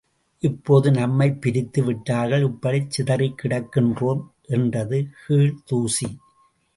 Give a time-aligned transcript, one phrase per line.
[0.39, 4.21] இப்போது நம்மைப் பிரித்து விட்டார்கள், இப்படிச் சிதறிக் கிடக்கின்றோம்
[4.41, 6.09] என்றது கீழ்தூசி.